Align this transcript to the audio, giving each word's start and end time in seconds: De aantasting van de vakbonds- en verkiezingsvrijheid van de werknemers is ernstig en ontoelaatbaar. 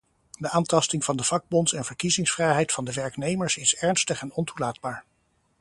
De 0.39 0.49
aantasting 0.49 1.03
van 1.03 1.17
de 1.17 1.23
vakbonds- 1.23 1.73
en 1.73 1.85
verkiezingsvrijheid 1.85 2.71
van 2.71 2.85
de 2.85 2.93
werknemers 2.93 3.57
is 3.57 3.75
ernstig 3.75 4.21
en 4.21 4.33
ontoelaatbaar. 4.33 5.03